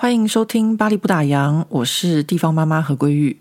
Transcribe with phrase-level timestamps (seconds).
[0.00, 3.36] 欢迎收听《巴黎不打烊》，我是地方妈妈何桂玉。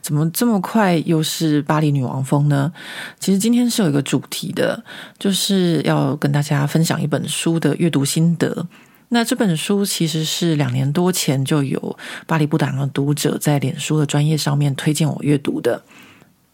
[0.00, 2.72] 怎么这么快又是巴黎女王风呢？
[3.20, 4.82] 其实今天是有一个主题的，
[5.18, 8.66] 就是要跟大家分享一本书的阅读心得。
[9.10, 15.82] 那这本书其实是两年多前就有巴黎不打烊的读者在脸书的专业上面推荐我阅读的。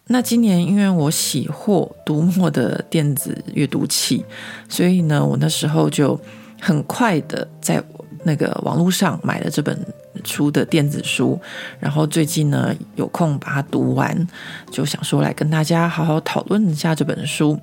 [0.09, 4.25] 那今年因为我喜获读墨的电子阅读器，
[4.69, 6.21] 所以呢，我那时候就
[6.61, 7.81] 很快的在。
[8.25, 9.79] 那个网络上买了这本
[10.25, 11.41] 书的电子书，
[11.79, 14.27] 然后最近呢有空把它读完，
[14.71, 17.59] 就想说来跟大家好好讨论一下这本书。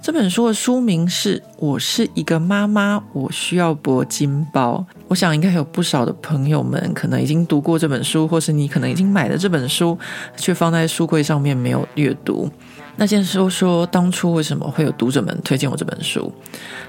[0.00, 4.86] 这本书的书名是《我是一个妈妈，我需要铂金包》。
[5.08, 9.98] 我想应该有不少的朋友们可能已经读过这本书，或是你可能已经买了这本书，
[10.36, 12.48] 却放在书柜上面没有阅读。
[12.96, 16.32] 那先说说当初为什么会有读者们推荐我这本书。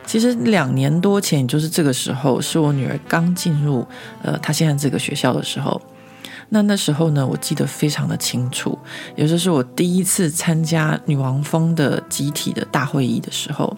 [0.06, 3.86] 其实两年多前，也就是这个时候，是我女儿刚进入
[4.22, 5.82] 呃她现在这个学校的时候。
[6.50, 8.78] 那那时候呢，我记得非常的清楚，
[9.16, 13.76] 也就是我第一次参加女王蜂的集体的大会议的时候。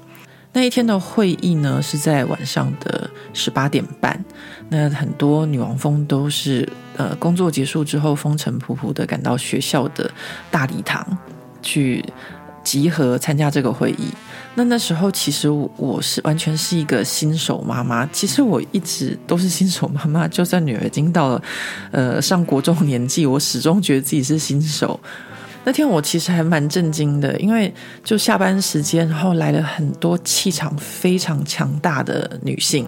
[0.53, 4.23] 那一天的会议呢，是在晚上的十八点半。
[4.69, 10.11] 那很多女王蜂都是呃工作结束之后，风尘仆仆的赶到学校的
[10.49, 11.05] 大礼堂。
[11.63, 12.03] 去
[12.63, 14.07] 集合参加这个会议。
[14.53, 18.05] 那那时候其实我是完全是一个新手妈妈。
[18.07, 21.41] 其实我一直都是新手妈妈，就算女儿已经到了
[21.91, 24.99] 呃上国中年纪，我始终觉得自己是新手。
[25.63, 32.85] 那天我其实还蛮震惊的，因为就下班时间，然后来了很多气场非常强大的女性，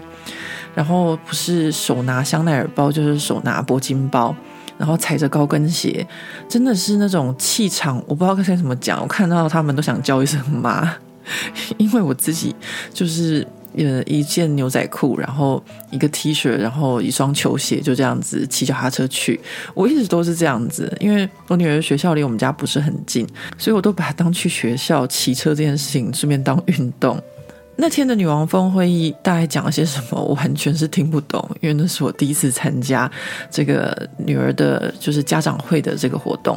[0.76, 4.36] 然后不是手拿香奈儿包，就是手拿铂金包。
[4.76, 6.06] 然后踩着高跟鞋，
[6.50, 9.00] 真的是那种气场，我不知道该怎么讲。
[9.00, 10.92] 我看到他们都想叫一声妈，
[11.78, 12.56] 因为我自己
[12.94, 13.46] 就是
[13.78, 19.40] 呃一件牛仔裤，然后一个 T 恤，然后一双球鞋，就这样子骑脚踏车去。
[19.74, 27.22] 我一直都是这样子，因为我女儿学校离我们家不是很近，所以我都把它当去学校骑车这件事情顺便当运动。
[27.76, 33.10] 那天的女王峰会议大概讲了些什么，我完全是听不懂，因为那是我第一次参加
[33.50, 36.56] 这个女儿的，就是家长会的这个活动。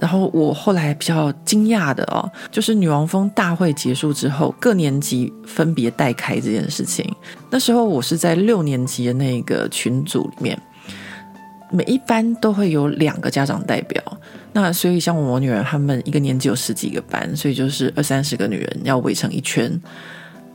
[0.00, 7.08] 然后我后来比较惊讶的哦，就是女王峰大会结束之后，各年级分别带开这件事情。
[7.50, 10.58] 那时候我是在六年级的那个群组里面。
[11.72, 14.02] 每一班都会有两个家长代表，
[14.52, 19.80] 那所以像我女儿他们一个年级有十几个班，所以就是二三十个女人要围成一圈。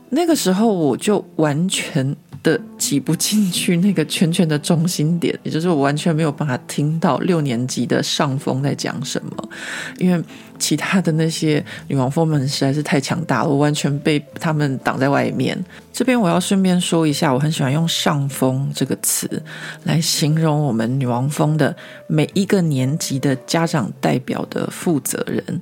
[0.09, 2.13] 那个时候我就完全
[2.45, 9.50] 的挤不进去那个圈圈的中心点，也就是我完全没有办法听到六年级的上风在讲什么，
[9.97, 10.23] 因为
[10.59, 15.57] 其他的那些女王蜂们实在是太强大了，我完全被他们挡在外面。
[15.91, 19.41] 这边我要顺便说一下，我很喜欢用“上风”这个词
[19.85, 21.75] 来形容我们女王蜂的
[22.07, 25.61] 每一个年级的家长代表的负责人。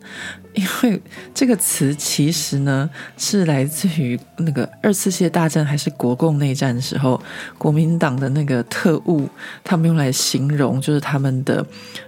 [0.54, 1.02] 因为
[1.34, 7.22] 这个词其实呢，是来自于那个二次世界大战还是国共内战的时候，
[7.58, 9.28] 国民党的那个特务，
[9.64, 11.66] 他们用来形容就是他们的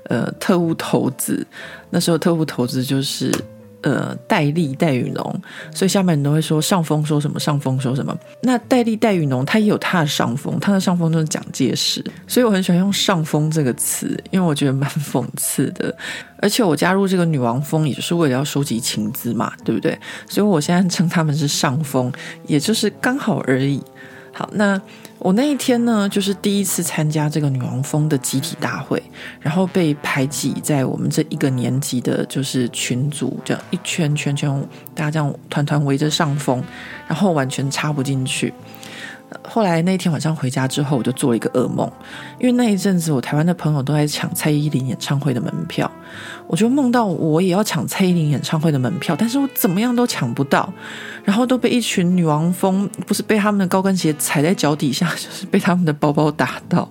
[0.09, 1.45] 呃特务头子。
[1.89, 3.31] 那时候特务头子就是。
[3.85, 5.41] 呃，戴笠戴雨农，
[5.71, 8.17] 所以下面人都会说上风说什么，上风说什么。
[8.41, 15.95] 那戴笠戴雨农他也有他的上风，他的上风就是蒋介石，所以我很喜欢用上风这个词，因为我觉得蛮讽刺的。
[16.37, 19.95] 而且我加入这个女王峰，也就是为了要收集情资嘛，对不对？
[20.27, 22.11] 所以我现在称他们是上风，
[22.47, 23.79] 也就是刚好而已。
[24.37, 24.79] 好，那
[25.17, 29.01] 我那一天呢，就是第一次参加这个女王峰的集体大会，
[29.39, 34.51] 然后被排挤在我们这一个年级的，就是群组，这样一圈圈圈，
[34.93, 36.61] 大家这样团团围着上峰，
[37.07, 38.53] 然后完全插不进去。
[39.43, 41.91] 后来那天晚上回家之后，我就做了一个噩梦，
[42.39, 45.89] 因为那一阵子我台湾的朋友都在抢蔡依林演唱会的门票，
[46.47, 50.71] 我就梦到我也要抢蔡依林演唱会的门票，但是我怎么样都抢不到，
[51.23, 56.89] 然后都被一群女王蜂，不是被他们的高跟鞋踩在脚底下，就是被他们的包包打到。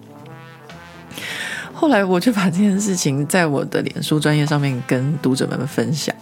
[1.84, 6.16] 后来我就把这件事情在我的脸书专业上面跟读者们分享，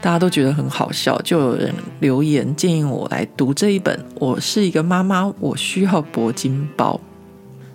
[0.00, 3.98] 大家都觉得很好笑，就有人留言建议我来读这一本。
[4.14, 7.00] 我是一个妈妈，我需要铂金包。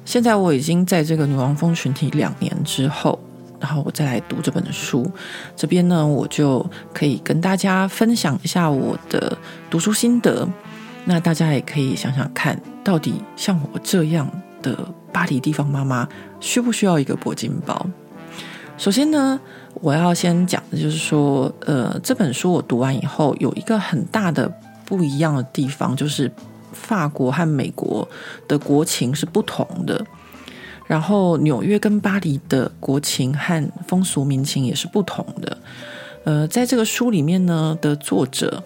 [0.06, 3.19] 现在我已经在这个女王蜂群体两年之后，
[3.59, 5.12] 然后我再来读这本书，
[5.53, 9.38] 这边呢，我就可以跟大家分享一下我的
[9.69, 10.47] 读书心得。
[11.03, 14.31] 那大家也可以想想看，到底像我这样
[14.62, 14.77] 的
[15.12, 16.07] 巴黎地方妈妈，
[16.39, 17.86] 需不需要一个铂金包？
[18.78, 19.39] 首先呢，
[19.75, 24.51] 我要先讲的就是说，呃，这本书我读完以后，有一个很大的
[24.86, 26.31] 不一样的地方，就是
[26.72, 28.07] 法国和美国
[28.48, 30.06] 的国情是不同的。
[30.86, 35.57] 然后纽约跟巴黎的国情和风俗民情也是不同的。
[36.24, 38.63] 呃，在这个书里面呢的作者，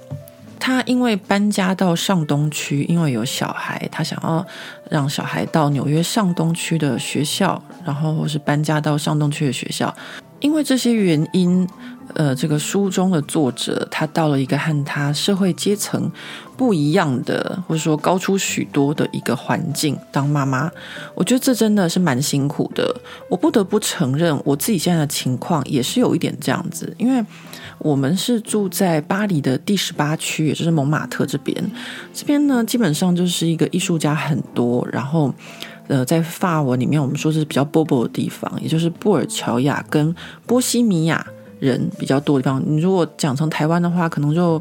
[0.61, 4.45] 他因为搬家到上东区，因为有小孩，他想要
[4.91, 9.93] 让小孩到纽约上东区的学校，然后或是搬家到上东区的学校，
[10.39, 11.67] 因为这些原因。
[12.15, 16.11] 呃，这个书中的作者，他到了一个和他社会阶层
[16.55, 20.71] 不一样的，或者说高出许多的一个环境当妈妈，
[21.15, 22.95] 我觉得这真的是蛮辛苦的。
[23.29, 27.23] 我不得不承认，我自己现在的情况也是有一点这样子，因为
[27.77, 31.55] 我们是住在巴黎的第十八区，也就是蒙马特这边。
[32.13, 35.33] 这边呢，基本上就是一个艺术家很多，然后
[35.87, 40.15] 呃，在法文里面我们说是比较波波的地方，也就是布尔乔亚跟
[40.45, 41.25] 波西米亚。
[41.61, 44.59] 人比较多的地方，你如果讲成台湾的话，可能就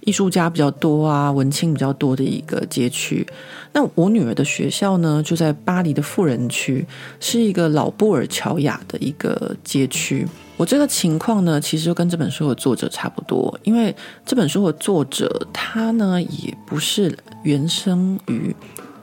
[0.00, 3.24] 艺术家比较多啊，文青比较多的一个街区。
[3.72, 6.84] 那我女儿的学校呢，就在巴黎的富人区，
[7.20, 10.26] 是一个老布尔乔亚的一个街区。
[10.56, 13.94] 我这个情况呢，其实就跟这本书的作者差不多，因为
[14.26, 18.54] 这本书的作者他呢，也不是原生于。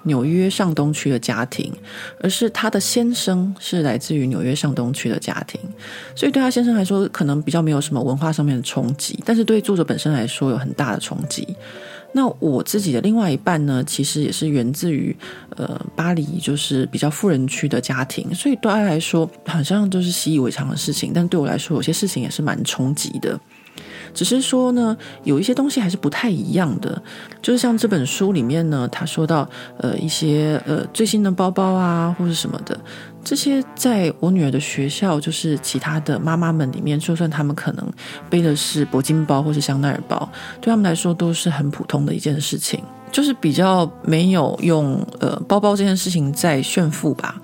[0.04, 1.72] 纽约上东区的家庭，
[2.22, 5.60] 而是他的先生是来自于纽约上东区的家庭，
[6.16, 11.48] 所以对他先生来说，可能比较没有什么文化上面的冲击，但是对作者本身来说有很大的冲击。
[12.12, 15.16] 那我自己的另外一半呢，其实也是源自于
[15.56, 23.40] 呃巴黎，就是比较富人区的家庭，所以对他来说好像都是习以为常的事情，但对我来说，有些事情也是蛮冲击的。
[24.14, 27.02] 只是说呢，有一些东西还是不太一样的，
[27.42, 29.48] 就是像这本书里面呢，他说到
[29.78, 32.80] 呃一些呃最新的包包啊，或是什么的，
[33.24, 37.92] 这些在我女儿的学校，就是其他的妈妈们里面，就算他们可能
[38.30, 40.30] 背的是铂金包或是香奈儿包，
[40.60, 47.42] 对他们来说都是很普通的一件事情，就是比较没有用呃包包这件事情在炫富吧，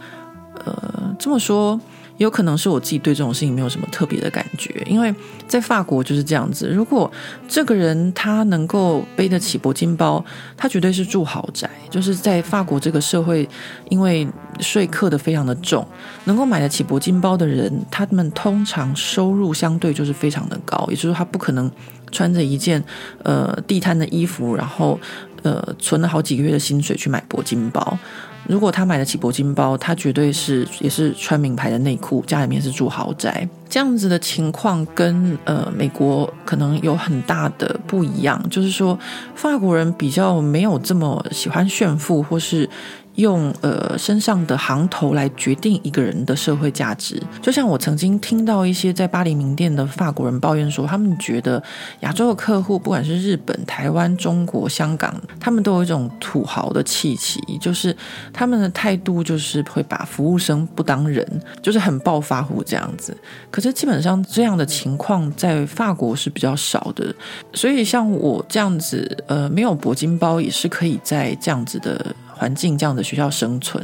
[0.66, 1.80] 呃这么说。
[2.18, 5.14] 有可能是我自己对这种事情没有什么特别的感觉，因为
[5.48, 6.68] 在法国就是这样子。
[6.70, 7.12] 如果
[7.48, 10.24] 这个人他能够背得起铂金包，
[10.56, 11.70] 他绝对是住豪宅。
[11.90, 13.48] 就是在法国这个社会，
[13.90, 14.28] 因为
[14.60, 15.86] 税课的非常的重，
[16.26, 21.72] 能够买得起铂金包的人，他们通常收入相对就是非常的高，也就是他不可能
[22.12, 22.84] 穿着一件
[23.24, 25.00] 呃地摊的衣服，然后
[25.44, 27.98] 呃存了好几个月的薪水去买铂金包。
[28.48, 38.98] 如果他买得起铂金包，他绝对是也是穿名牌的内裤，家里面是住豪宅，这样子的情况跟呃美国可能有很大的不一样，就是说
[39.36, 42.70] 法国人比较没有这么喜欢炫富，或是。
[43.16, 51.62] 用呃身上的行头来决定一个人的社会价值，就像我曾经听到一些在巴黎名店的法国人抱怨说，他们觉得
[52.02, 57.96] 亚洲的客户，不管是日本、台湾、中国、香港，他们都有一种土豪的气息，就是
[58.34, 61.26] 他们的态度就是会把服务生不当人，
[61.62, 63.16] 就是很暴发户这样子。
[63.50, 67.16] 可是基本上这样的情况在法国是比较少的，
[67.54, 72.14] 所以像我这样子，呃，没有铂金包也是可以在这样子的。
[72.38, 73.82] 环境这样的学校生存，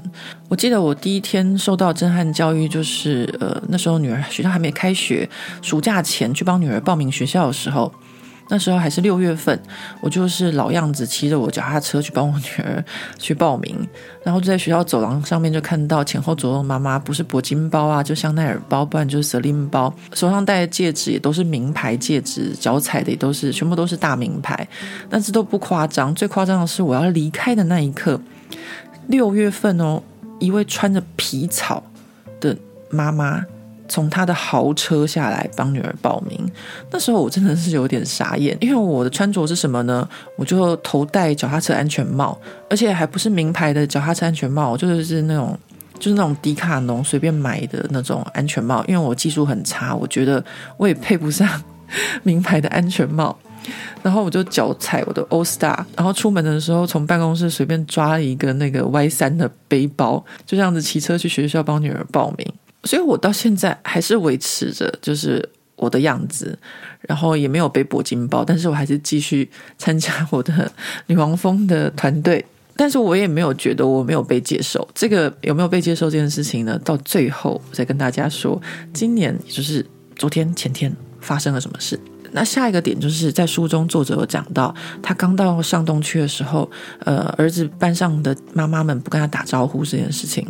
[0.50, 5.28] 我记得我第一天受到震撼教育，就是呃那时候女儿学校还没开学，
[5.62, 7.90] 暑假前去帮女儿报名学校的时候，
[8.50, 9.58] 那时候还是六月份，
[10.02, 12.84] 我就是老样子骑着我脚踏车去帮我女儿
[13.18, 13.88] 去报名，
[14.22, 24.68] 然后就在学校走廊上面就看到前后左右妈妈不是铂金包啊，就香奈儿包，不然就是 Celine 包，手上戴的戒指也都是名牌戒指，脚踩的也都是全部都是大名牌，
[25.10, 28.20] 但是都不夸张，最夸张的是我要离开的那一刻。
[29.08, 30.02] 六月份哦，
[30.40, 31.84] 一位穿着皮草
[32.40, 32.56] 的
[32.90, 33.46] 妈妈
[33.88, 36.50] 从她的豪车下来帮女儿报名。
[36.90, 40.08] 那时候我真的是有点傻眼，因为我的穿着是什么呢？
[40.38, 42.40] 我就头戴脚踏车安全帽，
[42.70, 45.58] 而且还不是名牌的脚踏车安全帽，就是那种
[46.00, 48.84] 就是那种迪卡侬随便买的那种安全帽。
[48.88, 50.44] 因为我技术很差，我觉得
[50.78, 51.62] 我也配不上
[52.24, 53.38] 名牌的安全帽。
[54.02, 62.54] 然后我就脚踩我的 O Star，然后出门的时候从办公室随便抓了一个那个 Y 三的背包，就这样子骑车去学校帮女儿报名。
[62.84, 66.58] 所以我到现在还是维持着就是我的样子，
[67.02, 70.72] 然后也没有背铂金包，但是我还是继续参加我的
[71.08, 72.44] 女王蜂的团队。
[72.76, 74.88] 但是我也没有觉得我没有被接受。
[74.96, 76.80] 这个有没有被接受这件事情呢？
[76.84, 78.60] 到最后我再跟大家说，
[78.92, 82.00] 今年也就是昨天前天发生了什么事。
[82.32, 86.70] 那下一个点就是在书中作者有讲到，他刚到上东区的时候，
[87.00, 90.48] 呃，儿子班上的妈妈们不跟他打招呼这件事情。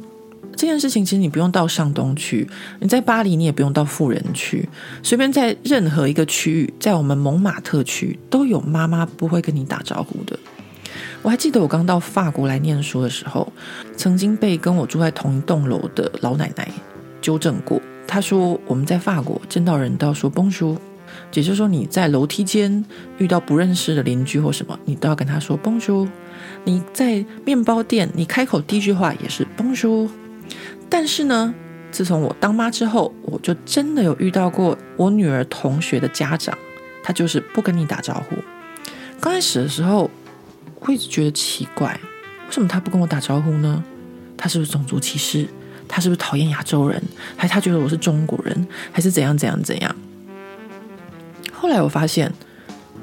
[0.56, 2.48] 这件事情其实你不用到上东区，
[2.80, 4.68] 你在巴黎你也不用到富人区，
[5.02, 10.38] 随便在任何一个区域，在我们蒙马特区都有妈妈不会跟你打招呼的。
[11.24, 13.52] 我还记得我刚到法国来念书的时候，
[13.96, 16.70] 曾经被跟我住在同一栋楼的老奶奶
[17.22, 17.82] 纠正过。
[18.06, 20.78] 她说我们在法国见到人都要说 Bonjour，
[21.34, 22.84] 也就是说你在楼梯间
[23.18, 26.08] 遇到不认识的邻居或什么，你都要跟他说 Bonjour。
[26.64, 30.10] 你在面包店，你开口第一句话也是 Bonjour。
[30.90, 31.54] 但是呢，
[31.92, 36.58] 自从我当妈之后，我就真的有遇到过我女儿同学的家长，
[37.04, 38.36] 他就是不跟你打招呼。
[39.20, 40.10] 刚开始的时候。
[40.84, 41.92] 会觉得奇怪，
[42.48, 43.84] 为什么他不跟我打招呼呢？
[44.36, 45.48] 他是不是种族歧视？
[45.88, 47.00] 他是不是讨厌亚洲人？
[47.38, 48.68] 还是他觉得我是中国人？
[48.92, 49.96] 还是怎样怎样怎样？
[51.62, 52.34] 后来我发现，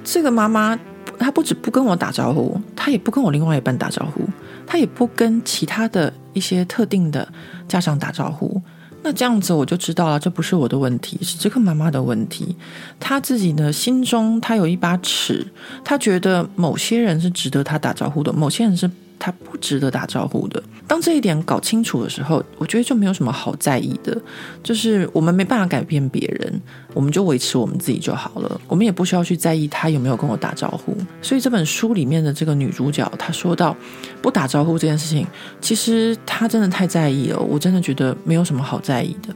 [0.02, 0.76] 这个妈妈
[1.16, 4.24] 她不止不跟我打招呼，她也不跟我另外一半打招呼，
[4.66, 7.32] 她也不跟其他的一些特定的
[7.68, 8.60] 家长打招呼。
[9.04, 12.56] 那这样子我就知道了，这不是我的问题，是这个妈妈的问题。
[12.98, 15.46] 她自己呢，心中她有一把尺，
[15.84, 18.90] 她觉得某些人是值得她打招呼的，某些人是。
[19.18, 20.62] 他不值得打招呼的。
[20.86, 24.16] 当这一点搞清楚的时候，我觉得就没有什么好在意的。
[24.62, 26.60] 就是我们没办法改变别人，
[26.94, 28.60] 我们就维持我们自己就好了。
[28.66, 30.96] 我们也不需要去在意他有没有跟我打招呼。
[31.20, 33.76] 所以这本书里面的这个女主角，她说到
[34.22, 35.26] 不打招呼这件事情，
[35.60, 37.38] 其实她真的太在意了。
[37.38, 39.34] 我真的觉得没有什么好在意的。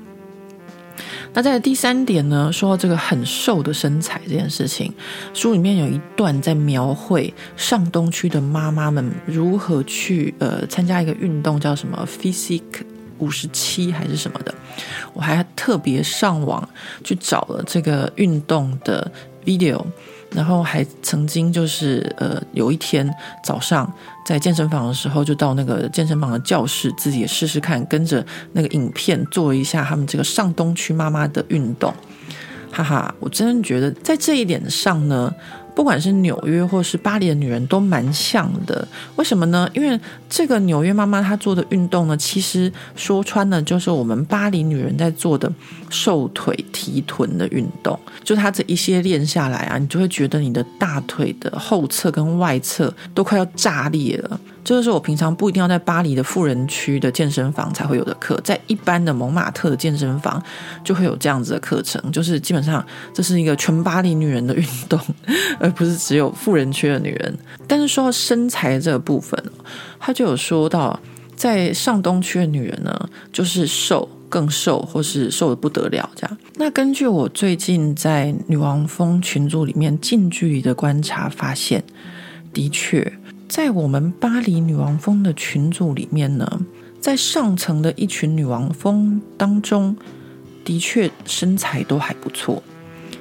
[1.34, 4.92] 那在第三点呢，说到这个很瘦的身材这件事情，
[5.32, 12.84] 书里面有一段在描绘上东区的妈妈们如何去呃参加一个运动，叫什么 Physique
[13.18, 14.54] 五十七还是什么的，
[15.14, 16.68] 我还特别上网
[17.02, 19.10] 去找了这个运动的
[19.44, 19.82] video。
[20.34, 23.08] 然后还曾经就是呃有一天
[23.44, 23.90] 早上
[24.24, 31.92] 在健身房的时候，就到那个健身房的教室，自己也试试看，跟着那个影片做一下他们这个上东区妈妈的运动，
[32.70, 35.32] 哈哈，我真的觉得在这一点上呢。
[35.74, 38.86] 不管是纽约或是巴黎的女人都蛮像的，
[39.16, 39.68] 为什么呢？
[39.74, 39.98] 因为
[40.28, 45.50] 这个纽约妈妈她做的运动呢，其实说穿了就是我们巴黎女人在做的
[45.88, 47.98] 瘦腿提臀的运动。
[48.22, 54.40] 就她这一些练下来啊，你就会觉得你的大腿的后侧跟外侧都快要炸裂了。
[54.64, 60.40] 这个是我平常不一定要在巴黎的富人区的健身房才会有的课，在一般的蒙马特的健身房
[60.84, 65.00] 就会有这样子的课程，就是基本上这是一个全巴黎女人的运动，
[65.58, 67.36] 而不是只有富人区的女人。
[67.66, 69.42] 但是说到身材这个部分，
[69.98, 70.98] 他就有说到，
[71.34, 76.38] 在上东区的女人呢，就是瘦更瘦，或是瘦得不得了这样。
[76.54, 81.82] 那根据我最近在女王蜂群组里面近距离的观察发现，
[82.52, 83.12] 的确。
[83.52, 86.60] 在我们巴黎女王蜂的群组里面呢，
[86.98, 89.94] 在上层的一群女王蜂当中，
[90.64, 92.62] 的确身材都还不错，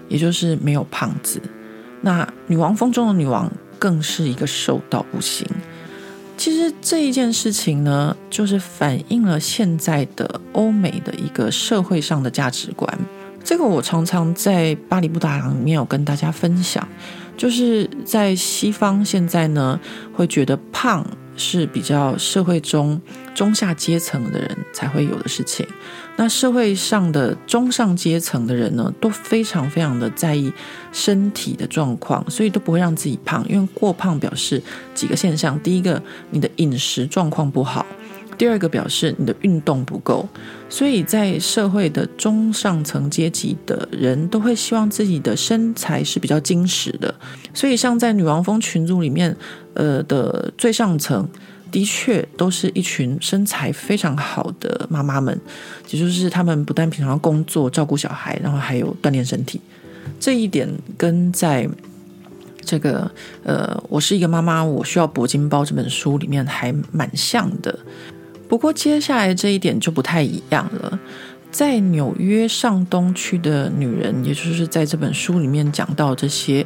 [0.08, 1.42] 也就是没有胖子。
[2.00, 5.46] 那女王蜂中的女王更是一个瘦到不行。
[6.38, 12.98] 其实这一件事情呢，就是反映了现在的欧美的一个社会上的价值观。
[13.44, 16.88] 这个我常常在巴黎布达郎里面有跟大家分享。
[17.42, 19.80] 就是在西方现在呢，
[20.14, 21.04] 会觉得胖
[21.36, 23.02] 是比较社会中
[23.34, 25.66] 中下阶层的人才会有的事情。
[26.18, 30.54] 那社会上的中上阶层的人呢，都非常非常的在意
[30.92, 34.62] 身体的状况，所以都不会让自己胖，因为过胖表示
[34.94, 37.84] 几个现象：第一个，你的饮食状况不好。
[38.38, 40.30] 第二个表示你的运动不够，
[40.72, 47.14] 所以在社会的中上层阶级的人都会希望自己的身材是比较精实的。
[47.54, 49.36] 所以像在女王蜂群组里面，
[49.74, 51.28] 呃的最上层，
[51.70, 55.38] 的确都是一群身材非常好的妈妈们，
[55.90, 59.60] 也就是他们不但平常工作照顾小孩，然后还有锻炼身体。
[60.22, 61.68] 这一点跟在
[62.62, 63.12] 这个
[63.44, 67.78] 呃我是一个妈妈，我需要铂金包这本书里面还蛮像的。
[68.52, 71.00] 不过接下来这一点就不太一样了。
[71.52, 76.66] 在纽约上东区的女人，也就是在这本书里面讲到这些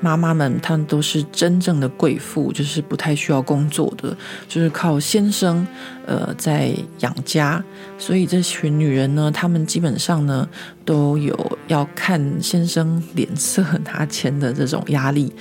[0.00, 4.16] 妈妈们，她们都是真正的贵妇，就是不太需要工作的，
[4.48, 5.66] 就是靠先生
[6.06, 7.60] 呃在养家。
[7.98, 10.48] 所以这群女人呢，她们基本上呢
[10.84, 15.32] 都有要看先生脸色拿钱的这种压力。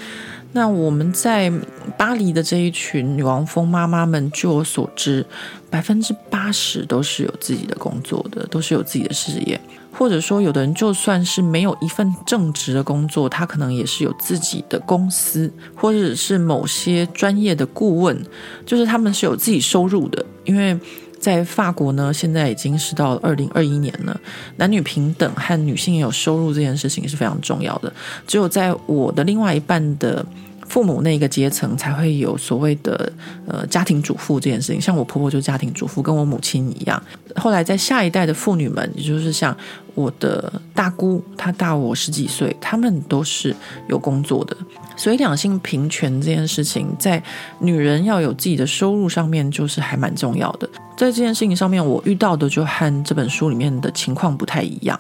[0.56, 1.52] 那我们在
[1.98, 5.26] 巴黎的这一群女王蜂妈妈们，据我所知，
[5.74, 9.60] 百分之八十都是有自己的工作的，都是有自己的事业。
[9.92, 18.24] 或者说有的人就算是没有一份正职的工作，他可能也是有自己的公司，或者是某些专业的顾问，
[18.68, 20.80] 就是他们是有自己收入的，因为。
[21.24, 24.20] 在法国呢，现在已经是到二零二一年了，
[24.58, 27.94] 男女平等和女性也有收入这件事情是非常重要的。
[28.28, 30.26] 只有在我的另外一半的
[30.68, 33.12] 父母那个阶层，才会有所谓的
[33.48, 34.82] 呃家庭主妇这件事情。
[34.82, 37.02] 像我婆婆就是家庭主妇，跟我母亲一样。
[37.36, 39.56] 后来在下一代的妇女们，也就是像
[39.96, 43.56] 我的大姑，她大我十几岁，她们都是
[43.88, 44.56] 有工作的。
[44.96, 47.22] 所以两性平权这件事情，在
[47.60, 50.70] 女人要有自己的收入上面，就是还蛮重要的。
[50.96, 55.00] 在这件事情上面，我遇到的就和这本书里面的情况不太一样。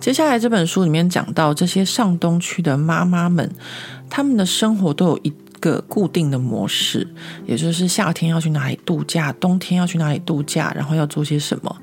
[0.00, 3.48] 接下来这本书里面讲到这些上东区的妈妈们，
[4.08, 7.06] 她们的生活都有一个固定的模式，
[7.46, 11.76] 也就是夏天要去哪里度假，冬天要去哪里度假，然后要做些什么。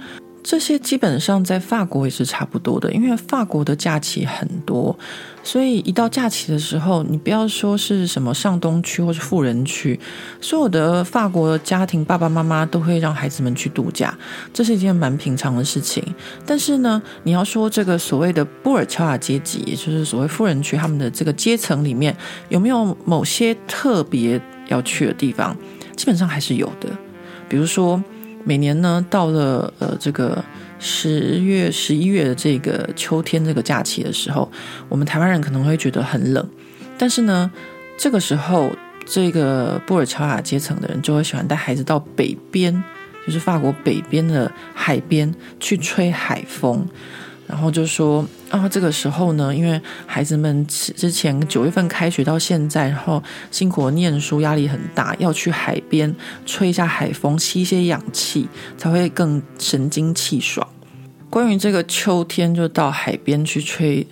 [0.50, 4.98] 这些基本上在法国也是差不多的，因为法国的假期很多，
[5.44, 10.00] 所以一到假期的时候，你不要说是什么上东区或是富人区，
[10.40, 14.18] 所有的法国家庭爸爸妈妈都会让孩子们去度假，
[14.54, 16.02] 这是一件蛮平常的事情。
[16.46, 22.16] 但是呢，你要说这个所谓的布尔乔亚阶级，也就是所谓富人区，他们的这个阶层里面
[22.48, 25.54] 有没有某些特别要去的地方？
[25.98, 26.88] 基本上还是有的，
[27.50, 28.02] 比如说。
[28.48, 30.42] 每年呢，到了呃这个
[30.80, 34.50] 十月、十一月的这个秋天这个假期的时候，
[34.88, 36.50] 我们台湾人可能会觉得很冷，
[36.98, 37.52] 但是呢，
[37.98, 38.72] 这个时候
[39.06, 42.82] 这个布尔乔亚阶层的人就会喜欢带孩子到北边，
[43.26, 46.88] 就是法国北边的海边去吹海风。
[47.48, 56.14] 然后就说啊，这个时候呢，因为孩子们之前九月份开学到现在，然后辛苦念书，压力很大，要去海边
[56.46, 60.68] 吹一下海风，吸一些氧气，才会更神清气爽。
[61.30, 64.06] 关于这个秋天，就到海边去吹。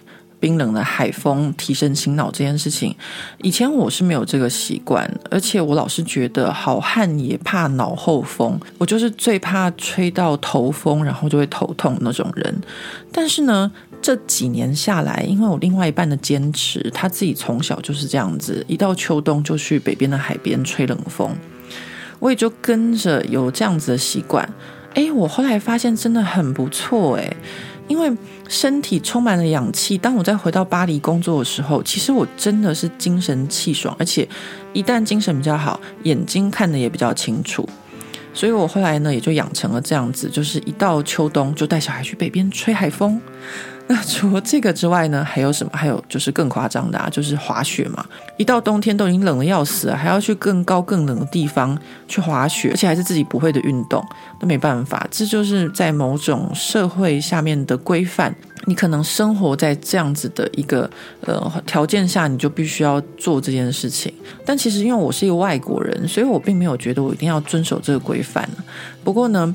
[0.46, 2.96] 冰冷的海风提神醒脑这件事情，
[3.40, 12.62] 以前我是没有这个习惯，而且我老是觉得好汉也怕脑后风，我就是最怕吹到头风，然后就会头痛那种人。
[13.12, 21.36] 但是呢，这几年下来，因为我另外一半的坚持，他自己从小就是这样子，一到秋冬就去北边的海边吹冷风，
[22.20, 24.48] 我也就跟着有这样子的习惯。
[24.94, 27.36] 哎，我后来发现真的很不错，哎。
[27.88, 28.12] 因为
[28.48, 34.28] 身体充满了氧气，当我在回到巴黎工作的时候，其实我真的是精神气爽，而且
[34.74, 37.68] 一旦精神比较好，眼睛看得也比较清楚。
[38.34, 43.22] 所以我后来呢，也就养成了这样子，就是一到秋冬就带小孩去北边吹海风。
[43.88, 45.70] 那 除了这个之外呢，还有什么？
[45.74, 48.04] 还有就是更夸张的啊，就是滑雪嘛。
[48.36, 54.04] 一到冬天都已经冷得要死了，还要去更高更冷的地方去滑雪，而且还是自己不会的运动，
[54.40, 58.36] 那没办法，这就是在某种社会下面的规范。
[58.68, 60.90] 你可能生活在这样子的一个
[61.22, 64.12] 呃条件下，你就必须要做这件事情。
[64.44, 68.50] 但其实因为我是一个外国人，所以我并没有觉得我一定要遵守这个规范。
[69.04, 69.54] 不过呢。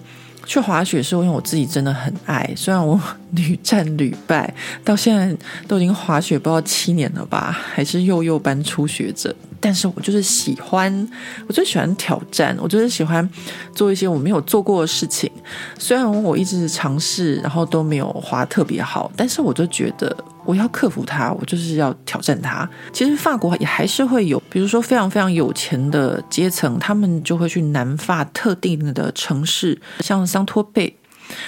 [0.51, 4.53] 去滑雪是因为我自己真的很爱，虽然我 屡战屡败，
[4.85, 5.33] 到现在
[5.69, 9.33] 都已经滑雪不知道七年了吧，还是幼幼班初学者。
[9.61, 11.09] 但是我就是喜欢，
[11.47, 13.29] 我就喜欢挑战，我就是喜欢
[13.73, 15.31] 做一些我没有做过的事情。
[15.79, 20.17] 虽然我一直尝试，然后都没有滑特别好，但是我就觉得
[20.51, 22.69] 我要克服它，我就是要挑战它。
[22.93, 30.97] 其实法国也还是会有，比如说非常非常有钱的阶层，他们就会去南法特定的城市，像桑托贝。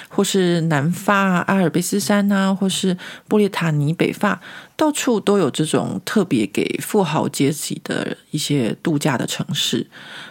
[0.08, 4.40] 或是南法阿尔卑斯山啊，或是布列塔尼北法，
[4.76, 9.84] 到处都有这种特别给富豪阶级的一些度假的城市。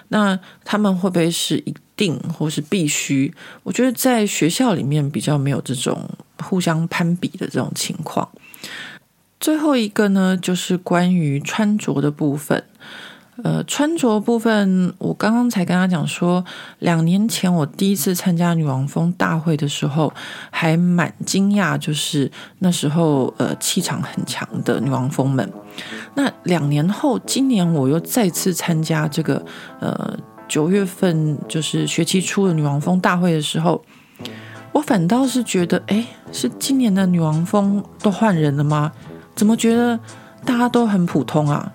[0.08, 3.34] 那他们会不会是一定或是必须？
[3.64, 6.10] 我觉得在学校里面比较没有这种
[6.42, 8.26] 互相攀比的这种情况。
[9.40, 12.64] 最后一个呢，就是关于穿着的部分。
[13.44, 16.46] 呃，穿着部分，我刚刚才跟他讲说，
[16.78, 20.14] 两年前我第一次参加女王峰大会的时候，
[20.52, 25.52] 还蛮惊讶，就是那时候呃气场很强的女王峰们。
[26.14, 29.44] 那两年后，今年我又再次参加这个
[29.80, 30.16] 呃
[30.48, 33.84] 九月份就是学期初的女王峰大会的时候，
[34.72, 38.92] 我反倒是觉得，哎，是今年的女王风都换人了吗？
[39.36, 40.00] 怎么觉得
[40.46, 41.72] 大家都很普通啊？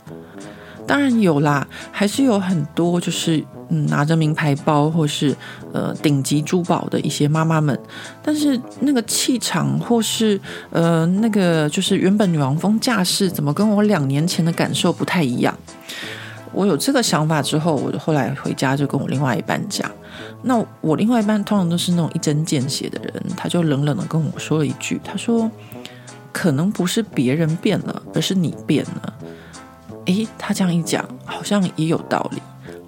[0.87, 5.35] 当然有啦，还是有很多就是嗯拿着名牌包或是
[5.73, 7.79] 呃顶级珠宝的一些妈妈们，
[8.23, 15.53] 但是那个气场或是呃那个就是原本女王风架势，怎么跟我两年前的感受不太一样？
[16.53, 19.91] 我有这个想法之后，我后来回家就跟我另外一半讲。
[20.43, 25.51] 那我另外一半通常都是那种一针见血的人，他就冷冷的跟我说了一句：“他说，
[26.33, 29.15] 可能不是别人变了，而是你变了。”
[30.07, 32.41] 诶，他这样一讲，好像也有道理。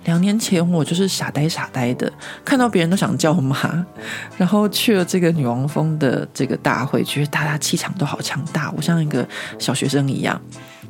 [0.05, 2.11] 两年前我就是傻呆傻呆的，
[2.45, 3.85] 看到别人都想叫妈，
[4.39, 9.27] 然后去了这个女王峰的这个大会，觉得大家气场都好强大，我像一个
[9.59, 10.41] 小学生一样。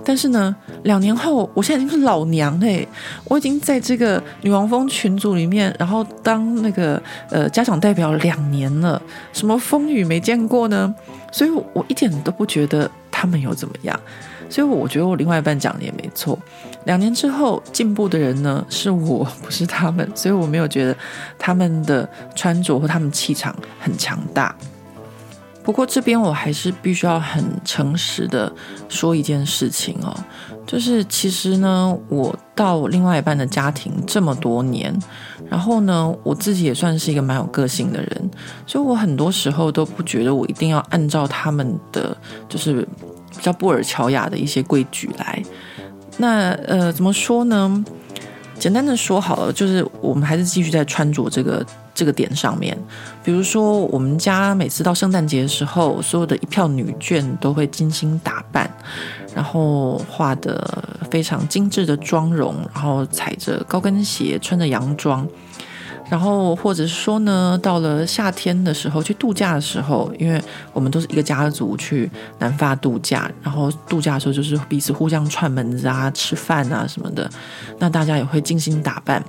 [0.04, 2.86] 但是呢，两年后，我现在已经是老娘嘞，
[3.24, 9.00] 我已经在这个女王蜂群组里面，然后当那个呃家长代表两年了，
[9.32, 10.94] 什么风雨没见过呢？
[11.30, 13.98] 所以我一点都不觉得他们有怎么样。
[14.50, 16.38] 所以我觉得我另外一半讲的也没错。
[16.84, 20.96] 两年之后进步的人呢，是我，不是他们，所以我没有觉得
[21.38, 24.56] 他们的穿着或他们气场很强大。
[25.68, 28.50] 不过这边我还是必须要很诚实的
[28.88, 30.16] 说一件事情哦，
[30.66, 34.98] 就是其实呢，我到另外一半的家庭这么多年，
[35.46, 38.30] 然后呢，我自己也算是一个蛮有个性的人，
[38.66, 42.16] 所以我很多时候都不觉得我一定要按照他们的
[42.48, 42.80] 就是
[43.36, 45.42] 比较布尔乔亚的一些规矩来。
[46.16, 47.84] 那呃，怎么说呢？
[48.58, 52.76] 简单的说好了，就是我们还是继续在穿着这个这个点上面。
[53.22, 58.68] 比如说，我们家每次到圣诞节的时候，所有的一票女眷都会精心打扮，
[59.34, 65.26] 然后画的非常精致的妆容，然后踩着高跟鞋，穿着洋装。
[66.10, 70.42] 然后，或者是说呢，到了夏天的时候去度假的时候，因为
[70.72, 77.28] 我们都是一个家族去南法度假，然后度假的时候就是彼此互相串门子啊、吃饭啊什么的，
[77.78, 79.22] 那大家也会精心打扮。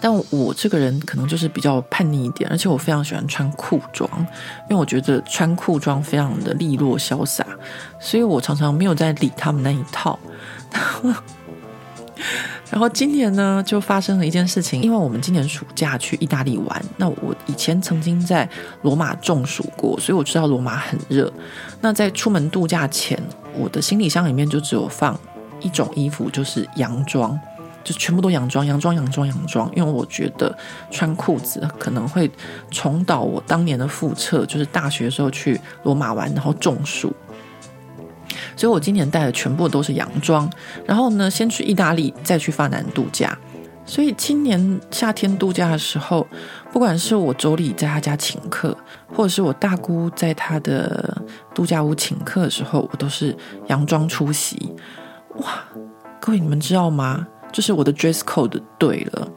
[0.00, 4.08] 但我这个人可能就是比较叛逆一点，而且我非常喜欢穿裤装，
[4.68, 7.46] 因为我觉得穿裤装非常的利落潇洒，
[7.98, 10.18] 所以我常常没有在理他们那一套。
[12.70, 18.48] 然后今年呢，就发生了一件事情，因为我们今年暑假去意大利玩，那我以前曾经在
[18.82, 21.32] 罗马中暑过，所以我知道罗马很热。
[21.80, 23.20] 那在出门度假前，
[23.54, 25.18] 我的行李箱里面就只有放
[25.60, 27.38] 一种衣服，就是洋装，
[27.84, 29.70] 就全部都洋装，洋装，洋装，洋装。
[29.76, 30.56] 因为我觉得
[30.90, 32.30] 穿裤子可能会
[32.70, 37.14] 重蹈我当年的覆辙，就是大学的时候去罗马玩，然后中暑。
[38.56, 40.50] 所以我今年带的全部都是洋装，
[40.84, 43.36] 然后呢，先去意大利，再去法南度假。
[43.84, 46.26] 所以今年夏天度假的时候，
[46.72, 48.76] 不管是我妯娌在他家请客，
[49.14, 51.22] 或者是我大姑在他的
[51.54, 53.36] 度假屋请客的时候，我都是
[53.68, 54.74] 洋装出席。
[55.36, 55.62] 哇，
[56.18, 57.28] 各位你们知道吗？
[57.52, 59.28] 就是我的 dress code 对了。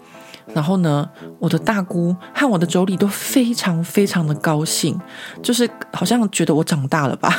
[0.51, 4.99] 然后呢，我的大姑和我的妯娌都非常非常的高兴，
[5.43, 7.37] 就是好像觉得我长大了吧。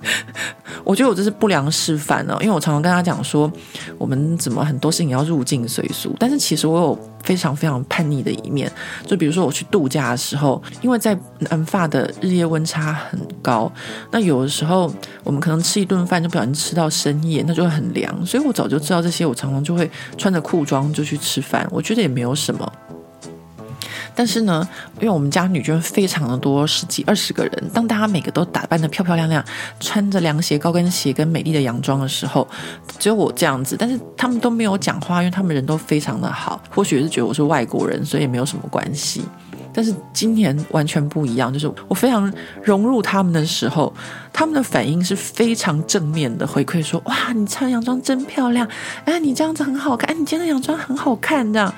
[0.84, 3.50] 我觉得我这是不良示范呢，因为我常常跟他讲说，
[3.98, 8.70] 我们怎么很多事情要入境随俗，但是其实我有非常非常叛逆的一面，
[9.06, 13.70] 就比如说我去度假的时候，因为在南法的日夜温差很高，
[14.10, 14.92] 那有的时候
[15.24, 22.72] 我们可能吃一顿饭就不小心吃到深夜，那就会很凉，所以我早就知道这些，我常常就会穿着裤装就去吃饭，我觉得也没有什么。
[24.14, 24.66] 但是呢，
[25.00, 29.44] 因为我们家女眷非常的多，十几二十个人，当大家每个都打扮得漂漂亮亮，
[29.78, 32.46] 穿着凉鞋、高跟鞋跟美丽的洋装的时候，
[32.98, 33.76] 只有我这样子。
[33.78, 39.22] 但是他们都没有讲话，因为他们人都非常的好，或许是觉得我是外国人，所以也没有什么关系。
[39.72, 42.32] 但是今年完全不一样，就是我非常
[42.64, 43.94] 融入他们的时候，
[44.32, 48.66] 他们的反应是非常正面的回馈，说：“哇，你穿洋装真漂亮！
[49.04, 50.10] 哎，你这样子很好看！
[50.10, 51.72] 哎，你今天的洋装很好看！”这样。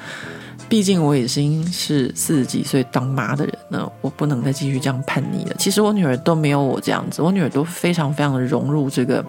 [0.70, 5.56] 毕竟我已经是四十几岁当妈的人了，我不能再继续这样叛逆了。
[5.58, 9.22] 其实我女儿都没有我这样子，我女儿都非常非常的融入这个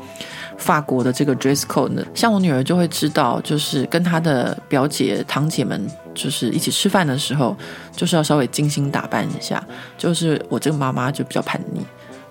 [0.56, 2.06] 法国的这个 dress code 呢。
[2.14, 7.58] 像我女儿就会知道，就是跟她的表姐堂姐们就是一起吃饭的时候，
[7.96, 9.66] 就是要稍微精心打扮一下。
[9.98, 11.82] 就是我这个妈妈就比较叛逆，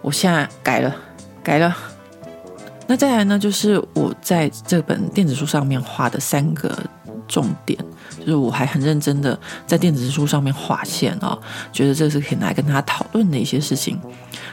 [0.03, 0.95] 我现在改了，
[1.43, 1.77] 改了。
[2.87, 6.77] 那再来呢，就是我在这本电子书上面画的三个
[7.31, 7.79] 重点。
[8.19, 11.39] 就是我还很认真的在电子书上面划线啊、哦，
[11.73, 13.99] 觉得这是可以来跟他讨论的一些事情。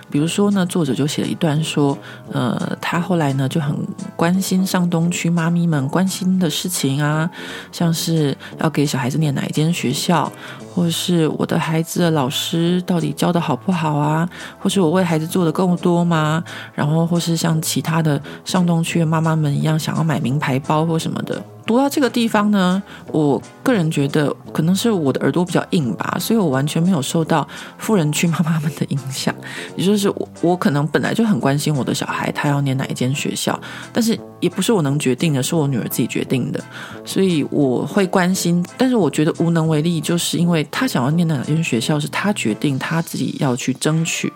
[0.10, 1.98] 比如说呢，作者就写了一段说，
[2.32, 3.76] 呃，他后来呢就很
[4.16, 7.30] 关心上东区妈咪们关心的事情啊，
[7.74, 10.32] 像是要给小孩子念哪一间学校，
[10.74, 16.42] 或是我的孩子的老师到底教的好不好啊，或是我为孩子做的够多吗？
[16.74, 21.44] 然后或是像其他的上东区的妈妈们一样想要买名牌包或什么的。
[21.68, 27.46] 读到这个地方呢，我个人觉得可能是我的耳朵比较硬吧，所以我完全没有受到
[27.78, 29.36] 富人区妈妈们的影响。
[29.76, 33.60] 也就是我，我可能本来就很关心我的小孩，他要念哪一间学校，
[33.92, 36.64] 但是也不是我能决定的，是我女儿自己决定的，
[37.04, 38.66] 所以我会关心。
[38.78, 44.32] 但是我觉得无能为力，就是因为他想要念哪间学校，是他决定，他自己要去争取，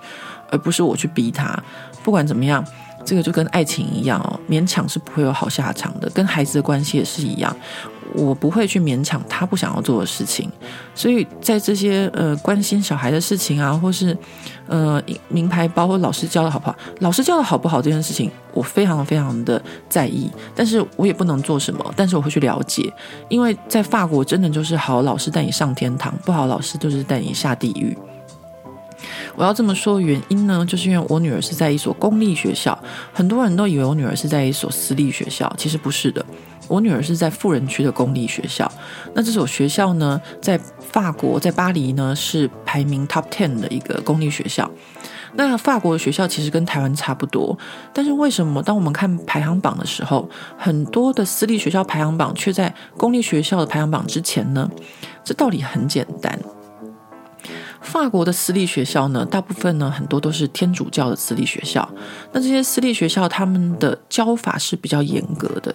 [0.49, 1.57] 而不是我去逼他。
[2.03, 2.61] 不管怎么样。
[3.05, 6.09] 这个就跟爱情一样哦，勉强是不会有好下场的。
[6.09, 7.55] 跟孩子的关系也是一样，
[8.13, 10.49] 我不会去勉强他不想要做的事情。
[10.93, 14.17] 所以在这些呃关心小孩的事情啊，或是
[14.67, 20.29] 呃名牌包或老师教的好不好，老师教的好不好这件事情，我非常非常的在意。
[20.55, 22.91] 但是我也不能做什么，但是我会去了解，
[23.29, 27.97] 因为在法国真的就是好老师带你上天堂，不好老师就是带你下地狱。
[29.35, 32.77] 我要这么说的原因呢，就是因为我女儿是在一所公立学校，
[33.13, 36.25] 很多人都以为我女儿是在一所私立学校，其实不是的，
[36.67, 38.71] 我女儿是在富人区的公立学校。
[39.13, 44.69] 那这所学校呢，在法国，在巴黎呢，是排名 top ten 的一个公立学校。
[45.33, 47.57] 那法国的学校其实跟台湾差不多，
[47.93, 54.69] 但是为什么当我们看排行榜的时候，很多的私立学校排行榜却在公立学校的排行榜之前呢？
[55.23, 56.37] 这道理很简单。
[57.81, 61.87] 法国的私立学校呢，大部分呢，很多都是天主教的私立学校。
[62.31, 65.73] 那这些私立学校，他们的教法是比较严格的。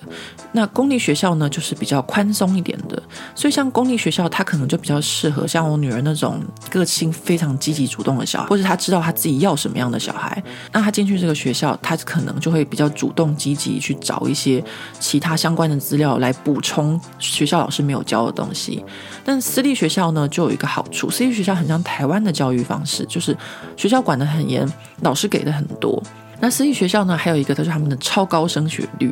[0.52, 3.02] 那公立学校呢，就是比较宽松一点的。
[3.34, 10.42] 所以像公立学校，他可能就比较适合像我女儿那种个性非常积极主动的小孩，或者他知道他自己要什么样的小孩。
[10.72, 14.62] 那他进去这个学校，他可能就会比较主动积极去找一些
[14.98, 18.84] 其他相关的资料来补充学校老师没有教的东西。
[19.24, 23.34] 但私立学校呢，就有一个好处，私立学校很像台台湾的教育方式，就是
[23.74, 26.02] 学校管得很严，老师给的很多。
[26.40, 29.10] 那私立学校呢，还有一个，就是他们的超高升学率，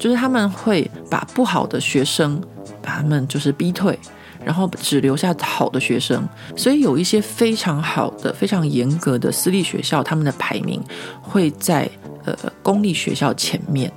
[0.00, 2.42] 就是他们会把不好的学生
[2.82, 3.96] 把他们就是逼退，
[4.44, 6.28] 然后只留下好的学生。
[6.56, 10.82] 所以有一些非常好的、非常严格的私立学校，他们的排名
[11.22, 11.88] 会在
[12.24, 13.92] 呃公立学校前面。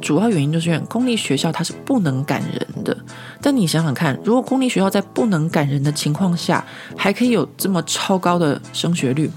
[0.00, 2.96] 主要原因就是公立学校它是不能赶人的，
[3.40, 6.64] 但你想想看，如果公立学校在不能赶人的情况下，
[6.96, 9.30] 还可以有这么超高的升学率，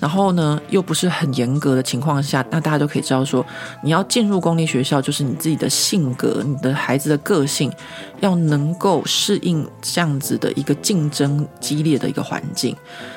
[0.00, 3.44] 然后呢，又不是很严格的情况下，那大家都可以知道说，
[3.82, 7.72] 你要进入公立学校，就是你自己的性格、你的孩子的个性，
[8.20, 12.76] 要能够适应这样子的一个竞争激烈的一个环境，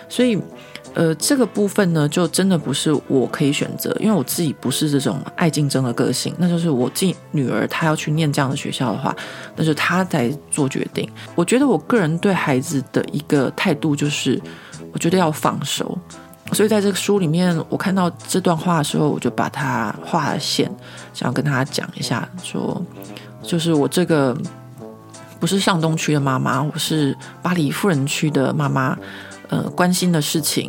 [0.10, 0.38] 所以。
[0.98, 6.34] 呃，这个部分呢，就真的不是我可以选择，因为我自己不是这种爱竞争的个性。
[6.40, 9.16] 那就是我自己女儿她要去念这样的学校的话，
[9.56, 11.08] 那就她在做决定。
[11.36, 14.42] 我觉得我个人对孩子的一个态度就是，
[14.92, 15.96] 我觉得要放手。
[16.52, 20.68] 所以在这个书里面，我看到这段话的时候，我就把它画了线，
[21.14, 22.84] 想要跟他讲一下，说，
[23.44, 24.36] 就是我这个
[25.40, 28.98] 不是上东区的妈妈，我是巴黎富人区的妈妈，
[29.50, 30.68] 呃，关心的事情。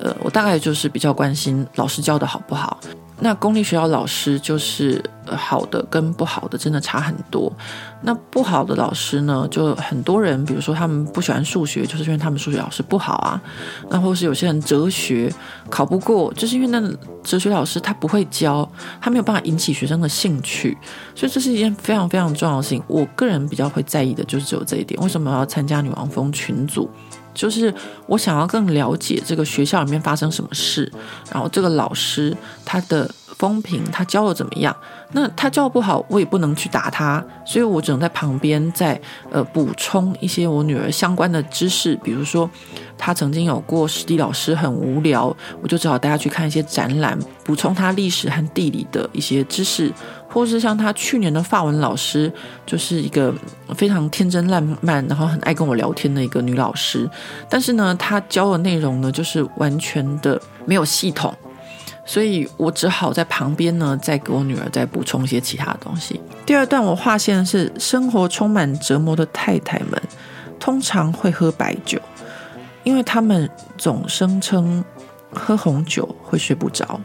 [0.00, 2.78] 呃，我大概就是比较关心老师教的好不好。
[3.20, 7.50] 那公立学校老师就是好的跟不好的真的差很多。
[8.02, 13.40] 那不好的老师呢，就很多人，比如说他们不喜欢数学，就是因为他们数学老师不好啊。
[13.88, 15.32] 那或是有些人哲学
[15.70, 16.82] 考不过，就是因为那
[17.22, 18.68] 哲学老师他不会教，
[19.00, 20.76] 他没有办法引起学生的兴趣。
[21.14, 22.82] 所以这是一件非常非常重要的事情。
[22.88, 25.00] 我个人比较会在意的就是只有这一点。
[25.00, 26.90] 为什么要参加女王蜂群组？
[27.34, 27.74] 就是
[28.06, 30.90] 我想要更了解这个学校里面发生什么事，
[31.32, 34.74] 然后这个老师他的风评，他教的怎么样？
[35.12, 42.48] 那他教不好，我也不能去打他，所以我只能在旁边再呃补充一些我女儿相关的知识，比如说
[42.96, 49.92] 他曾经有过史地老师很无聊，我就只好带他去看一些展览，补充他历史和地理的一些知识。
[50.34, 52.30] 或是像他去年的法文老师，
[52.66, 53.32] 就是一个
[53.76, 57.08] 非常天真烂漫，然后很爱跟我聊天的一个女老师。
[57.48, 61.32] 但是呢，她教的内容呢，就是完全的没有系统，
[62.04, 66.20] 所以我只好在旁边呢，再给我女儿再补充一些其他的东西。
[66.44, 70.02] 第二段我划线的是，生活充满折磨的太太们
[70.58, 72.00] 通常会喝白酒，
[72.82, 74.84] 因为他们总声称
[75.32, 77.00] 喝红酒会睡不着。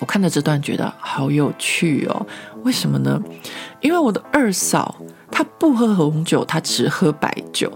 [0.00, 2.26] 我看着这段觉得好有趣哦，
[2.62, 3.20] 为什么呢？
[3.80, 4.96] 因为我的二嫂
[5.30, 7.72] 她不喝红酒，她只喝白酒。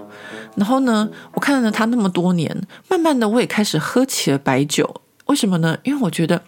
[0.55, 2.57] 然后呢，我看了她那么多年，
[2.89, 5.03] 慢慢的我也开始喝起了白酒。
[5.27, 5.77] 为什么呢？
[5.83, 6.41] 因为我觉得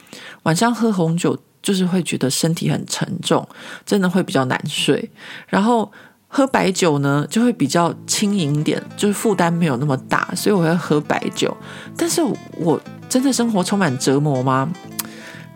[0.43, 3.49] 晚上喝红酒就是会觉得身体很沉重，
[3.87, 5.11] 真的会比较难睡。
[5.49, 5.91] 然后
[6.29, 11.57] 喝白酒呢，就会比较轻盈点，就是负担没有那么大，所以我会喝白酒。
[11.97, 12.21] 但是
[12.59, 14.71] 我真的生活充满折磨吗？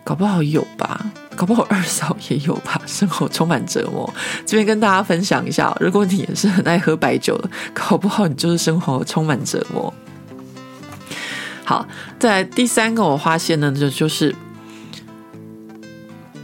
[0.09, 4.11] 搞不好有吧，搞不好二嫂也有吧， 生活充满折磨。
[4.43, 9.93] 这边跟大家分享一下，如果你也是很爱喝白酒的，搞不好你就是生活充满折磨。
[11.63, 14.35] 好，再来第三个我发现呢，就就是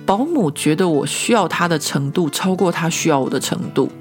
[0.05, 3.91] 保姆觉得我需要他的程度超过他需要我的程度。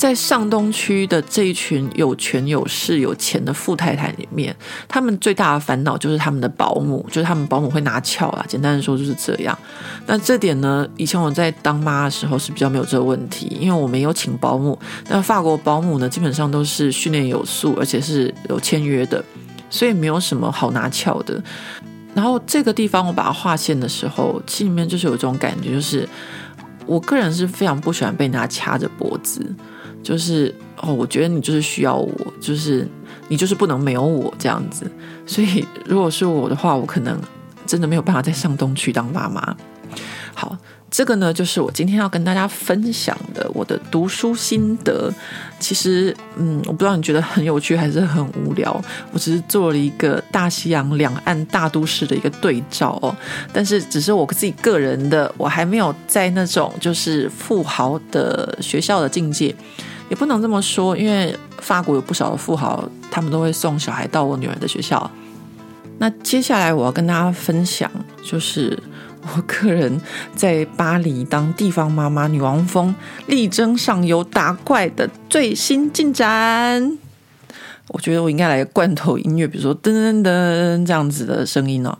[0.00, 4.56] 在上东区的这一群有权有势有钱的富太太里面，
[4.88, 8.42] 他们最大的烦恼就是他们的保姆，就是他们保姆会拿翘啦。
[8.48, 9.58] 简单的说就是这样。
[10.06, 14.78] 那这点呢，以前我在当妈的时候是比较没有这个问题，因为我没有请保姆。
[15.10, 19.22] 那法国保姆呢，基本上都是训练有素，而且是有签约的，
[19.68, 21.38] 所以没有什么好拿翘的。
[22.14, 26.08] 然后这个地方我把它划线的时候，心里面就是有这种感觉，就是
[26.86, 29.44] 我个人是非常不喜欢被人家掐着脖子。
[30.02, 32.86] 就是哦，我觉得你就是需要我，就是
[33.28, 34.90] 你就是不能没有我这样子。
[35.26, 37.18] 所以如果是我的话，我可能
[37.66, 39.56] 真的没有办法再上东区当妈妈。
[40.34, 40.56] 好，
[40.90, 45.12] 这个呢，就是我今天要跟大家分享的我的读书心得。
[45.60, 48.82] 其实，嗯，我不知道你觉得很有趣还是很无聊。
[49.12, 53.14] 我只是做了一个大西洋两岸大都市的一个对照哦，
[53.52, 59.54] 但是只是我自己个人的，我还没有在那种就是富豪的学校的境界。
[60.08, 65.08] 也不能这么说，因为法国有不少的富豪，他们都会送小孩到我女儿的学校。
[65.98, 67.88] 那接下来我要跟大家分享，
[68.24, 68.76] 就是
[69.22, 70.00] 我个人
[70.34, 72.94] 在巴黎当地方妈妈，女王蜂
[73.26, 76.98] 力争上游打怪的最新进展。
[77.88, 81.96] 我觉得我应该来罐头音乐，比如说噔噔噔这样子的声音哦。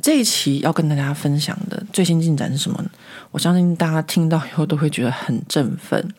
[0.00, 2.82] 这一期要跟大家分享的最新进展是什么？
[3.30, 6.14] 我相信大家听到以后都会觉得很振奋。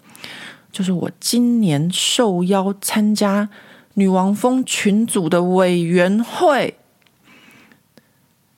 [0.71, 3.50] 就是我今年受邀参加
[3.95, 6.78] 女王蜂群组的委员会，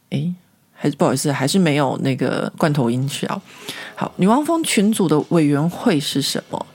[0.09, 0.35] 诶，
[0.83, 3.41] 还是不好意思，还是没有那个罐头音效。
[3.95, 6.65] 好，女王蜂群组的委员会是什么？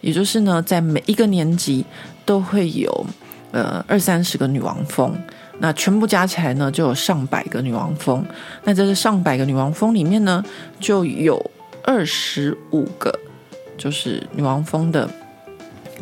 [0.00, 1.84] 也就是呢，在每一个年级
[2.24, 3.06] 都会有
[3.52, 5.14] 呃二三十个女王蜂，
[5.58, 8.24] 那全部加起来呢就有上百个女王蜂。
[8.64, 10.42] 那在这上百个女王蜂里面呢，
[10.80, 11.38] 就有
[11.84, 13.14] 二十五个。
[13.76, 15.06] 就是女王蜂的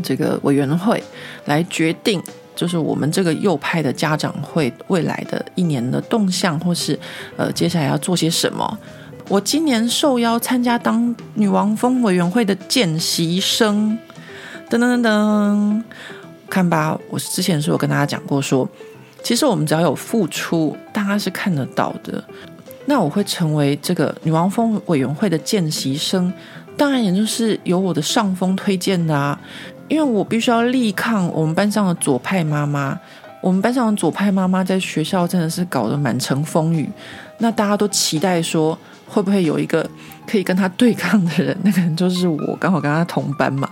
[0.04, 1.02] 这个委员会
[1.46, 2.22] 来决定，
[2.56, 6.98] 就是我们这个右派的家长会未来的一年的动向，或是
[7.36, 8.78] 呃接下来要做些什么。
[9.28, 13.98] 我今年受邀参加当女王蜂委员会的见习生，
[14.70, 15.82] 噔噔噔噔，
[16.48, 18.68] 看吧，我之前是有跟大家讲过说，
[19.22, 22.22] 其实我们只要有付出，大家是看得到的。
[22.86, 26.32] 那我会成为这个女王蜂委员会的见习生。
[26.76, 29.36] 当然，也就是由我的上峰推荐的啊，
[29.88, 32.98] 因为我必须要力抗我们班上的左派妈妈。
[33.42, 36.90] 我们班上的左派妈妈在学校真的是搞得满城风雨，
[37.38, 39.88] 那大家都期待说，会不会有一个
[40.26, 41.56] 可以跟他对抗的人？
[41.62, 43.68] 那个人就是我，刚好跟他同班嘛。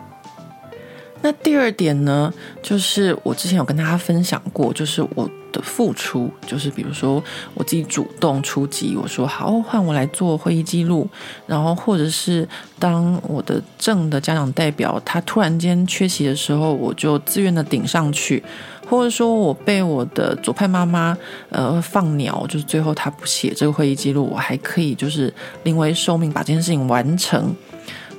[1.24, 2.30] 那第二点呢，
[2.62, 11.08] 就是我之前有跟大家分享过，就是我的付出，就是比如说我自己主动出击，我说好，换我来做会议记录，
[11.46, 12.46] 然后或者是
[12.78, 18.44] 当我的正的家长代表，他突然间缺席的时候，我就自愿的顶上去，
[18.86, 21.16] 或者说我被我的左派妈妈
[21.48, 25.32] 呃放鸟，就是最后他不写这个会议记录，我还可以就是
[25.62, 27.56] 临危受命把这件事情完成。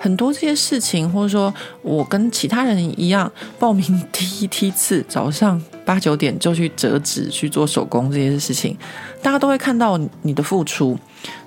[0.05, 8.77] 很多这些事情，或者说我跟其他人一样，报名第一梯次，早上八九点就去折纸去做手工这些事情，
[9.23, 10.95] 大家都会看到你的付出，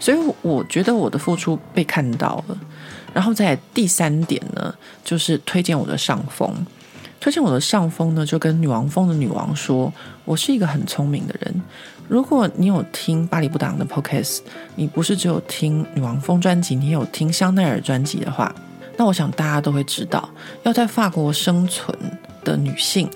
[0.00, 2.58] 所以我觉得我的付出被看到了。
[3.14, 6.52] 然后在第三点呢，就是推荐我的上峰。
[7.20, 9.92] 推荐我的上峰呢，就跟女王峰的女王说，
[10.24, 11.62] 我是一个很聪明的人。
[12.08, 14.38] 如果你有听巴黎不党的 Podcast，
[14.76, 18.52] 你不是只有听女王风专辑，你也有听香奈儿专辑的话，
[18.96, 20.26] 那我想大家都会知道，
[20.62, 21.96] 要在法国生存
[22.42, 23.10] 的女性，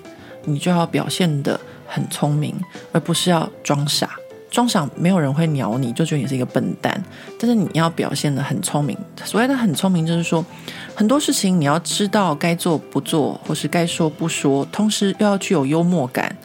[0.45, 2.55] 你就要表现得很聪明，
[2.91, 4.11] 而不是要装傻。
[4.51, 7.03] 装傻没有人会鸟你，就觉得你是一个笨蛋。
[7.39, 8.95] 但是你要表现得很聪明。
[9.25, 10.45] 所谓的很聪明，就是说
[10.93, 16.37] 很多事情你要知道该做不做，或是该说不说，同时又要具有幽默感。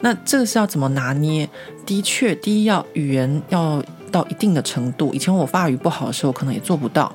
[0.00, 1.48] 那这个是要怎么拿捏？
[1.84, 5.12] 的确，第一要语言要到一定的程度。
[5.12, 7.12] 以前我法语不好的时候，可能也做不到。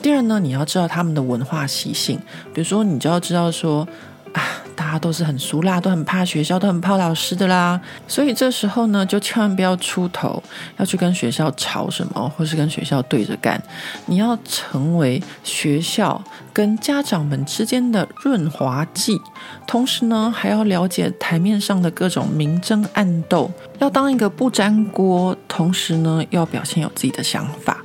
[0.00, 2.18] 第二呢，你要知道他们的文化习性，
[2.52, 3.86] 比如说你就要知道说
[4.32, 4.42] 啊，
[4.94, 7.80] 家都是很俗辣，都很怕学校，都很怕老师的啦。
[8.08, 10.42] 所以这时候呢，就千万不要出头，
[10.78, 13.62] 要去跟学校吵什么，或是跟学校对着干。
[14.06, 19.20] 你要成为学校跟家长们之间的润滑剂，
[19.66, 27.78] 同时呢，还要了解台面上的各种明争暗斗，要当一个不粘锅，同时呢，要表现有自己的想法。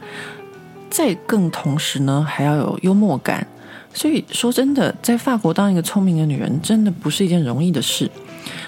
[0.89, 3.45] 再更同时呢，还要有幽默感。
[3.93, 8.09] 所以说真的，在法国当一个聪明的女人，真的不是一件容易的事。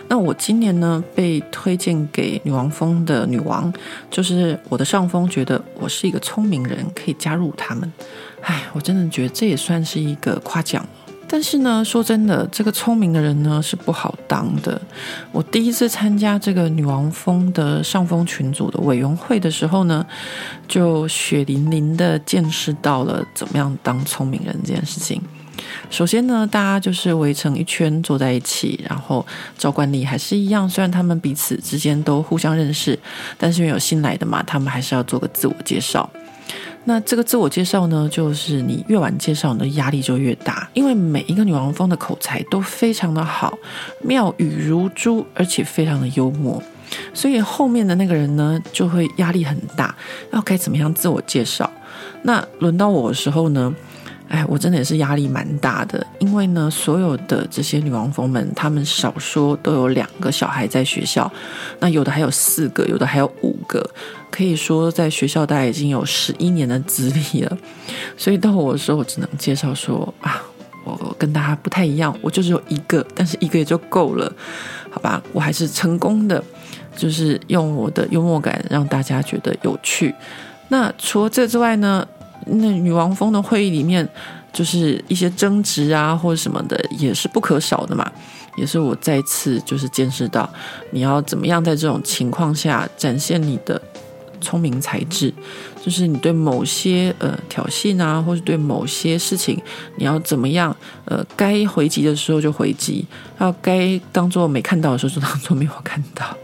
[0.08, 3.72] 那我今年呢，被推荐给女王峰的女王，
[4.10, 7.92] 就是我的上峰觉得我是一个聪明人，可以加入他们。
[8.42, 10.86] 唉，我真的觉得这也算是一个夸奖。
[11.32, 14.80] 但是呢，说真的，这个聪明的人呢是不好当的。
[15.32, 20.06] 我第一次参加这个女王蜂的上峰群组的委员会的时候呢，
[20.68, 25.22] 就血淋淋的见识到了怎么样当聪明人这件事情。
[25.90, 29.26] 首先呢，大家就是围成一圈坐在一起，然后
[29.58, 33.00] 照惯例还是一样，虽然他们彼此之间都互相认识，
[33.38, 36.10] 但是因为有新来的嘛，他们还是要做个自我介绍。
[36.86, 43.58] 那这个自我介绍呢，就是你越晚介绍，你的压力就越大，因为每一个女王蜂的口才都非常的好，
[44.02, 46.62] 妙语如珠，而且非常的幽默，
[47.14, 49.96] 所以后面的那个人呢，就会压力很大，
[50.32, 51.70] 要该怎么样自我介绍？
[52.24, 53.74] 那轮到我的时候呢？
[54.28, 61.30] 哎，我真的也是压力蛮大的，因为呢，所有的这些女王蜂们，她们少说都有两个小孩在学校，
[61.82, 63.86] 那有的还有四个，有的还有五个，
[64.32, 67.58] 可以说在学校大概已经有十一年的资历了。
[68.18, 70.42] 所以到我的时候，我只能介绍说啊，
[70.86, 74.34] 我跟大家不太一样，我就只有一个，但是一个也就够了，
[74.90, 75.22] 好吧？
[75.34, 76.44] 我还是成功的，
[76.96, 80.16] 就是用我的幽默感让大家觉得有趣。
[80.70, 82.08] 那除了这之外呢？
[82.48, 84.08] 那女王蜂的会议里面，
[84.52, 88.12] 就是一些争执啊，或者什么的，也是不可少的嘛。
[88.58, 90.52] 也是我再次就是见识到，
[90.90, 93.80] 你要怎么样在这种情况下展现你的
[94.42, 95.34] 聪明才智，
[95.82, 99.62] 就是你对某些呃挑衅啊，或者对某些事情，
[99.96, 100.76] 你要怎么样
[101.06, 103.06] 呃该回击的时候就回击，
[103.40, 106.36] 要该当做没看到的时候就当做没有看到。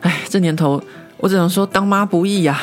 [0.00, 0.82] 哎，这年头
[1.18, 2.58] 我只能说当妈不易呀。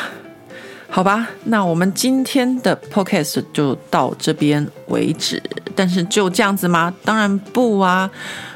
[0.98, 5.40] 好吧，那我们今天的 podcast 就到这边为止。
[5.76, 6.92] 但是就这样子吗？
[7.06, 8.10] 当然不啊！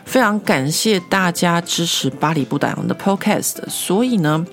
[0.05, 3.57] 非常感谢大家支持巴黎不打烊的 podcast。
[3.69, 4.43] 所以呢，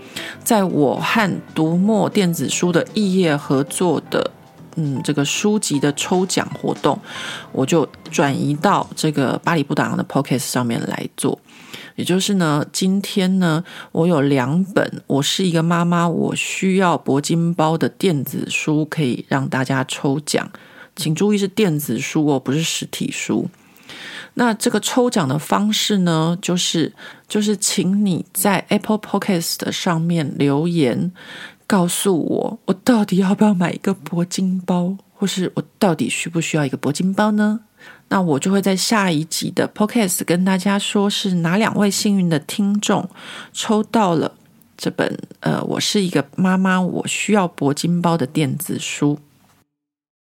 [0.44, 4.30] 在我和读墨电子书的异业合作的
[4.76, 7.00] 嗯这个书籍的抽奖活动，
[7.52, 11.38] 我就转移到这个巴黎不打烊的 podcast 上面来做。
[11.98, 20.48] 也就是呢，今天呢，我有两本，我是一个妈妈，我需要铂金包的电子书可以让大家抽奖，
[20.94, 23.48] 请注意是电子书哦，不是实体书。
[24.34, 26.92] 那这个抽奖的方式呢，就是
[27.26, 31.10] 就是请你在 Apple Podcast 上面留言，
[31.66, 37.58] 告诉我我到底要不要买一个铂金包，或是我到底需不需要一个铂金包呢？
[38.08, 43.08] 那我就会在下一集的 Podcast 跟大家说，是哪两位幸运的听众
[43.52, 44.32] 抽到了
[44.76, 49.18] 这本呃，我是一个妈妈，我需要铂金包的电子书。